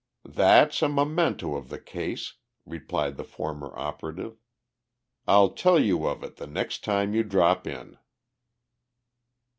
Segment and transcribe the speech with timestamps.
[0.25, 2.33] "That's a memento of the case,"
[2.65, 4.41] replied the former operative.
[5.27, 7.99] "I'll tell you of it the next time you drop in."